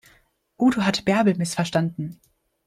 [0.57, 2.19] Udo hat Bärbel missverstanden.